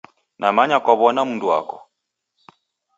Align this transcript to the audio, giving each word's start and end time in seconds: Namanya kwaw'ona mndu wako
Namanya 0.39 0.77
kwaw'ona 0.83 1.21
mndu 1.29 1.45
wako 1.51 1.77